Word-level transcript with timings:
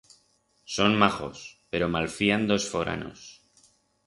Son 0.75 0.91
majos, 1.03 1.37
pero 1.71 1.91
malfían 1.95 2.43
d'os 2.49 2.63
foranos. 2.73 3.19